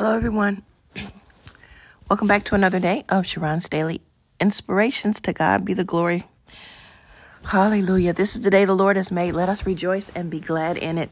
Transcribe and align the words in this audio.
Hello, 0.00 0.16
everyone. 0.16 0.62
Welcome 2.08 2.26
back 2.26 2.44
to 2.44 2.54
another 2.54 2.80
day 2.80 3.04
of 3.10 3.26
Sharron's 3.26 3.68
Daily 3.68 4.00
Inspirations. 4.40 5.20
To 5.20 5.34
God 5.34 5.66
be 5.66 5.74
the 5.74 5.84
glory. 5.84 6.26
Hallelujah. 7.44 8.14
This 8.14 8.34
is 8.34 8.40
the 8.40 8.48
day 8.48 8.64
the 8.64 8.72
Lord 8.72 8.96
has 8.96 9.12
made. 9.12 9.32
Let 9.32 9.50
us 9.50 9.66
rejoice 9.66 10.08
and 10.08 10.30
be 10.30 10.40
glad 10.40 10.78
in 10.78 10.96
it. 10.96 11.10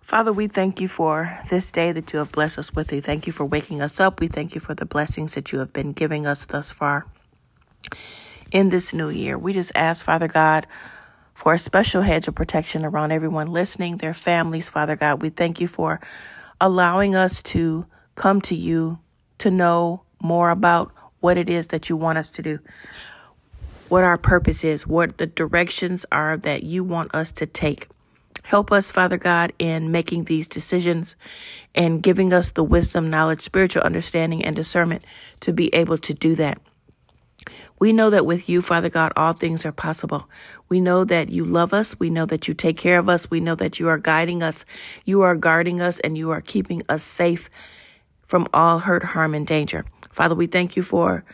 Father, 0.00 0.32
we 0.32 0.48
thank 0.48 0.80
you 0.80 0.88
for 0.88 1.38
this 1.50 1.70
day 1.70 1.92
that 1.92 2.10
you 2.10 2.20
have 2.20 2.32
blessed 2.32 2.58
us 2.58 2.72
with. 2.72 2.90
We 2.90 3.02
thank 3.02 3.26
you 3.26 3.34
for 3.34 3.44
waking 3.44 3.82
us 3.82 4.00
up. 4.00 4.18
We 4.18 4.28
thank 4.28 4.54
you 4.54 4.60
for 4.62 4.74
the 4.74 4.86
blessings 4.86 5.34
that 5.34 5.52
you 5.52 5.58
have 5.58 5.74
been 5.74 5.92
giving 5.92 6.26
us 6.26 6.46
thus 6.46 6.72
far 6.72 7.04
in 8.50 8.70
this 8.70 8.94
new 8.94 9.10
year. 9.10 9.36
We 9.36 9.52
just 9.52 9.72
ask, 9.74 10.06
Father 10.06 10.26
God, 10.26 10.66
for 11.34 11.52
a 11.52 11.58
special 11.58 12.00
hedge 12.00 12.28
of 12.28 12.34
protection 12.34 12.82
around 12.82 13.12
everyone 13.12 13.48
listening, 13.48 13.98
their 13.98 14.14
families, 14.14 14.70
Father 14.70 14.96
God. 14.96 15.20
We 15.20 15.28
thank 15.28 15.60
you 15.60 15.68
for 15.68 16.00
allowing 16.60 17.14
us 17.14 17.42
to 17.42 17.86
come 18.14 18.40
to 18.42 18.54
you 18.54 18.98
to 19.38 19.50
know 19.50 20.02
more 20.22 20.50
about 20.50 20.92
what 21.20 21.38
it 21.38 21.48
is 21.48 21.68
that 21.68 21.88
you 21.88 21.96
want 21.96 22.18
us 22.18 22.28
to 22.30 22.42
do, 22.42 22.58
what 23.88 24.04
our 24.04 24.18
purpose 24.18 24.64
is, 24.64 24.86
what 24.86 25.18
the 25.18 25.26
directions 25.26 26.04
are 26.12 26.36
that 26.36 26.62
you 26.62 26.84
want 26.84 27.14
us 27.14 27.32
to 27.32 27.46
take. 27.46 27.88
Help 28.42 28.72
us, 28.72 28.90
Father 28.90 29.16
God, 29.16 29.52
in 29.58 29.92
making 29.92 30.24
these 30.24 30.48
decisions 30.48 31.14
and 31.74 32.02
giving 32.02 32.32
us 32.32 32.52
the 32.52 32.64
wisdom, 32.64 33.10
knowledge, 33.10 33.42
spiritual 33.42 33.82
understanding, 33.82 34.44
and 34.44 34.56
discernment 34.56 35.04
to 35.40 35.52
be 35.52 35.72
able 35.74 35.98
to 35.98 36.14
do 36.14 36.34
that. 36.34 36.60
We 37.80 37.94
know 37.94 38.10
that 38.10 38.26
with 38.26 38.48
you, 38.48 38.60
Father 38.60 38.90
God, 38.90 39.12
all 39.16 39.32
things 39.32 39.64
are 39.64 39.72
possible. 39.72 40.28
We 40.68 40.80
know 40.82 41.04
that 41.04 41.30
you 41.30 41.46
love 41.46 41.72
us. 41.72 41.98
We 41.98 42.10
know 42.10 42.26
that 42.26 42.46
you 42.46 42.52
take 42.52 42.76
care 42.76 42.98
of 42.98 43.08
us. 43.08 43.30
We 43.30 43.40
know 43.40 43.54
that 43.54 43.80
you 43.80 43.88
are 43.88 43.96
guiding 43.96 44.42
us. 44.42 44.66
You 45.06 45.22
are 45.22 45.34
guarding 45.34 45.80
us 45.80 45.98
and 45.98 46.16
you 46.16 46.30
are 46.30 46.42
keeping 46.42 46.82
us 46.90 47.02
safe 47.02 47.48
from 48.28 48.46
all 48.52 48.80
hurt, 48.80 49.02
harm, 49.02 49.34
and 49.34 49.46
danger. 49.46 49.86
Father, 50.12 50.34
we 50.34 50.46
thank 50.46 50.76
you 50.76 50.82
for 50.82 51.24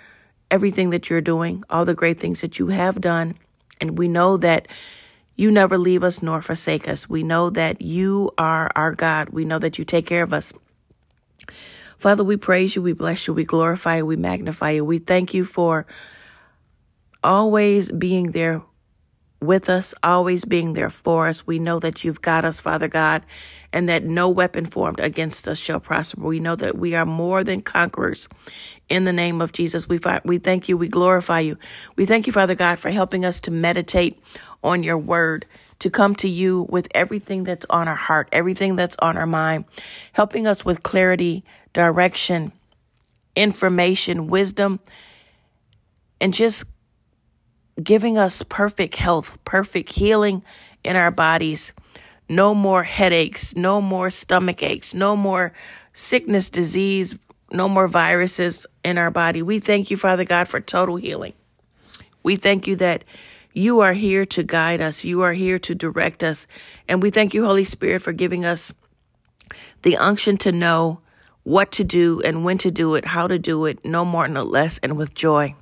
everything 0.48 0.91
that 0.91 1.11
you're 1.11 1.20
doing, 1.20 1.64
all 1.69 1.84
the 1.84 1.94
great 1.94 2.20
things 2.20 2.42
that 2.42 2.60
you 2.60 2.69
have 2.69 3.00
done. 3.00 3.36
And 3.81 3.98
we 3.98 4.06
know 4.06 4.36
that 4.36 4.69
you 5.34 5.50
never 5.50 5.77
leave 5.77 6.05
us 6.05 6.22
nor 6.22 6.41
forsake 6.41 6.86
us. 6.88 7.08
We 7.08 7.25
know 7.25 7.50
that 7.50 7.83
you 7.83 8.31
are 8.38 8.70
our 8.77 8.92
God. 8.92 9.31
We 9.31 9.44
know 9.44 9.58
that 9.58 9.78
you 9.78 9.84
take 9.84 10.06
care 10.06 10.22
of 10.22 10.33
us. 10.33 10.53
Father, 11.98 12.22
we 12.22 12.36
praise 12.36 12.77
you, 12.77 12.83
we 12.83 12.92
bless 12.92 13.27
you, 13.27 13.34
we 13.34 13.44
glorify 13.44 13.97
you, 13.97 14.06
we 14.06 14.16
magnify 14.16 14.70
you. 14.70 14.84
We 14.84 14.98
thank 14.98 15.34
you 15.34 15.44
for 15.44 15.86
always 17.22 17.91
being 17.91 18.33
there 18.33 18.62
with 19.41 19.69
us, 19.69 19.95
always 20.03 20.45
being 20.45 20.72
there 20.72 20.91
for 20.91 21.28
us. 21.28 21.47
We 21.47 21.59
know 21.59 21.78
that 21.81 22.05
you've 22.05 22.22
got 22.22 22.45
us, 22.45 22.61
Father 22.61 22.89
God, 22.89 23.25
and 23.72 23.89
that 23.89 24.05
no 24.05 24.28
weapon 24.28 24.67
formed 24.67 25.00
against 25.00 25.47
us 25.47 25.59
shall 25.59 25.81
prosper. 25.81 26.22
We 26.22 26.41
know 26.41 26.56
that 26.56 26.78
we 26.78 26.94
are 26.94 27.05
more 27.05 27.44
than 27.44 27.61
conquerors 27.61 28.28
in 28.89 29.05
the 29.05 29.12
name 29.12 29.41
of 29.41 29.53
Jesus. 29.53 29.89
We, 29.89 30.00
we 30.25 30.39
thank 30.39 30.69
you. 30.69 30.77
We 30.77 30.89
glorify 30.89 31.41
you. 31.41 31.59
We 31.97 32.06
thank 32.06 32.27
you, 32.27 32.33
Father 32.33 32.55
God, 32.55 32.78
for 32.78 32.91
helping 32.91 33.25
us 33.25 33.41
to 33.41 33.50
meditate 33.50 34.19
on 34.64 34.83
your 34.83 34.98
word, 34.98 35.47
to 35.81 35.91
come 35.91 36.14
to 36.17 36.28
you 36.28 36.67
with 36.70 36.89
everything 36.94 37.44
that's 37.44 37.67
on 37.69 37.89
our 37.89 37.94
heart, 37.94 38.28
everything 38.33 38.77
that's 38.77 38.97
on 39.00 39.17
our 39.17 39.27
mind, 39.27 39.67
helping 40.12 40.47
us 40.47 40.64
with 40.64 40.83
clarity, 40.83 41.44
direction, 41.75 42.53
information, 43.34 44.28
wisdom, 44.28 44.81
and 46.20 46.33
just 46.33 46.64
giving 47.82 48.19
us 48.19 48.42
perfect 48.42 48.96
health, 48.96 49.38
perfect 49.44 49.92
healing 49.92 50.42
in 50.84 50.96
our 50.96 51.10
bodies. 51.10 51.72
No 52.28 52.55
more 52.55 52.82
headaches, 52.82 53.55
no 53.55 53.80
more 53.80 54.10
stomach 54.10 54.62
aches, 54.62 54.94
no 54.94 55.16
more 55.16 55.52
sickness, 55.92 56.50
disease, 56.50 57.16
no 57.52 57.69
more 57.69 57.86
viruses 57.86 58.66
in 58.84 58.98
our 58.98 59.10
body. 59.10 59.42
We 59.42 59.60
thank 59.60 59.91
you, 59.91 59.97
Father 59.97 60.24
God, 60.24 60.48
for 60.48 60.60
total 60.60 60.97
healing. 60.97 61.34
We 62.22 62.36
thank 62.36 62.66
you 62.66 62.77
that 62.77 63.04
you 63.53 63.81
are 63.81 63.92
here 63.92 64.26
to 64.26 64.42
guide 64.42 64.81
us, 64.81 65.04
you 65.04 65.22
are 65.22 65.32
here 65.32 65.59
to 65.60 65.75
direct 65.75 66.22
us. 66.22 66.47
And 66.88 67.03
we 67.03 67.10
thank 67.10 67.32
you, 67.32 67.44
Holy 67.44 67.65
Spirit, 67.65 68.03
for 68.03 68.12
giving 68.12 68.44
us 68.44 68.72
the 69.82 69.97
unction 69.97 70.36
to 70.38 70.53
know 70.53 71.00
what 71.44 71.70
to 71.72 71.84
do 71.84 72.20
and 72.22 72.44
when 72.44 72.59
to 72.59 72.70
do 72.70 72.97
it, 72.97 73.04
how 73.04 73.28
to 73.28 73.38
do 73.38 73.65
it, 73.66 73.84
no 73.84 74.04
more, 74.04 74.26
no 74.26 74.42
less, 74.42 74.78
and 74.78 74.97
with 74.97 75.15
joy. 75.15 75.54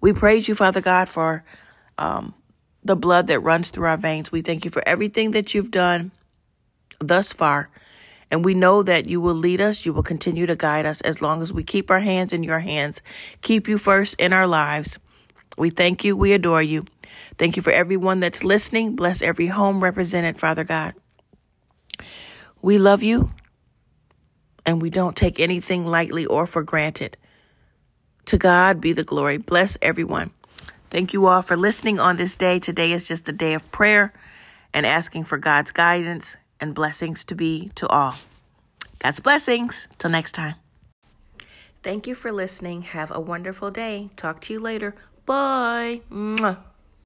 We 0.00 0.12
praise 0.12 0.48
you, 0.48 0.54
Father 0.54 0.80
God, 0.80 1.08
for 1.08 1.44
um, 1.98 2.34
the 2.82 2.96
blood 2.96 3.26
that 3.26 3.40
runs 3.40 3.68
through 3.68 3.86
our 3.86 3.96
veins. 3.96 4.32
We 4.32 4.42
thank 4.42 4.64
you 4.64 4.70
for 4.70 4.86
everything 4.86 5.32
that 5.32 5.54
you've 5.54 5.70
done 5.70 6.10
thus 6.98 7.32
far. 7.32 7.70
And 8.30 8.44
we 8.44 8.54
know 8.54 8.82
that 8.82 9.06
you 9.06 9.20
will 9.20 9.34
lead 9.34 9.60
us, 9.60 9.84
you 9.84 9.92
will 9.92 10.04
continue 10.04 10.46
to 10.46 10.54
guide 10.54 10.86
us 10.86 11.00
as 11.00 11.20
long 11.20 11.42
as 11.42 11.52
we 11.52 11.64
keep 11.64 11.90
our 11.90 11.98
hands 11.98 12.32
in 12.32 12.44
your 12.44 12.60
hands, 12.60 13.02
keep 13.42 13.66
you 13.66 13.76
first 13.76 14.14
in 14.20 14.32
our 14.32 14.46
lives. 14.46 14.98
We 15.58 15.70
thank 15.70 16.04
you, 16.04 16.16
we 16.16 16.32
adore 16.32 16.62
you. 16.62 16.84
Thank 17.38 17.56
you 17.56 17.62
for 17.62 17.72
everyone 17.72 18.20
that's 18.20 18.44
listening. 18.44 18.94
Bless 18.94 19.20
every 19.20 19.48
home 19.48 19.82
represented, 19.82 20.38
Father 20.38 20.62
God. 20.62 20.94
We 22.62 22.78
love 22.78 23.02
you, 23.02 23.30
and 24.64 24.80
we 24.80 24.90
don't 24.90 25.16
take 25.16 25.40
anything 25.40 25.86
lightly 25.86 26.26
or 26.26 26.46
for 26.46 26.62
granted. 26.62 27.16
To 28.30 28.38
God 28.38 28.80
be 28.80 28.92
the 28.92 29.02
glory. 29.02 29.38
Bless 29.38 29.76
everyone. 29.82 30.30
Thank 30.88 31.12
you 31.12 31.26
all 31.26 31.42
for 31.42 31.56
listening 31.56 31.98
on 31.98 32.16
this 32.16 32.36
day. 32.36 32.60
Today 32.60 32.92
is 32.92 33.02
just 33.02 33.28
a 33.28 33.32
day 33.32 33.54
of 33.54 33.72
prayer 33.72 34.12
and 34.72 34.86
asking 34.86 35.24
for 35.24 35.36
God's 35.36 35.72
guidance 35.72 36.36
and 36.60 36.72
blessings 36.72 37.24
to 37.24 37.34
be 37.34 37.72
to 37.74 37.88
all. 37.88 38.14
God's 39.00 39.18
blessings. 39.18 39.88
Till 39.98 40.10
next 40.10 40.30
time. 40.30 40.54
Thank 41.82 42.06
you 42.06 42.14
for 42.14 42.30
listening. 42.30 42.82
Have 42.82 43.10
a 43.10 43.18
wonderful 43.18 43.72
day. 43.72 44.10
Talk 44.14 44.40
to 44.42 44.52
you 44.52 44.60
later. 44.60 44.94
Bye. 45.26 46.02
Mwah. 46.08 46.69